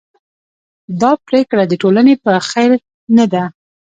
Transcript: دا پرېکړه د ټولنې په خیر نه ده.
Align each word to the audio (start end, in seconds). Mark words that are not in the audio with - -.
دا 1.01 1.11
پرېکړه 1.27 1.63
د 1.67 1.73
ټولنې 1.81 2.13
په 2.23 2.31
خیر 2.49 2.71
نه 3.17 3.25
ده. 3.33 3.43